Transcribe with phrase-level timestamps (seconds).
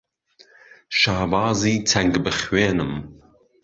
[0.99, 2.93] شابازی چەنگ به خوێنم